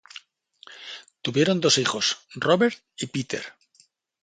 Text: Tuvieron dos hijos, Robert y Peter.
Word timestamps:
Tuvieron 1.21 1.61
dos 1.61 1.77
hijos, 1.77 2.17
Robert 2.33 2.79
y 2.97 3.05
Peter. 3.05 3.43